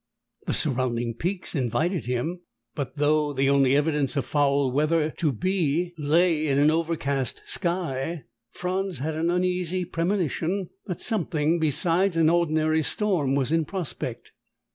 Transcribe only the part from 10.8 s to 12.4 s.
that something besides an